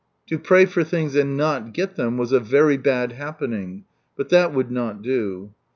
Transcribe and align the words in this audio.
To 0.29 0.39
pray 0.39 0.65
for 0.65 0.83
things 0.83 1.13
and 1.15 1.37
not 1.37 1.73
get 1.73 1.95
them 1.95 2.17
was 2.17 2.31
a" 2.31 2.39
very 2.55 2.75
bad 2.75 3.11
happening." 3.11 3.85
But 4.17 4.29
that 4.29 4.51
would 4.51 4.71
not 4.71 5.03
do. 5.03 5.53